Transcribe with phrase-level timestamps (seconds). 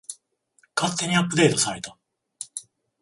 [0.75, 1.95] 勝手にアップデートされた